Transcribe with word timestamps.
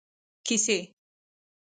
کیسۍ 0.45 0.79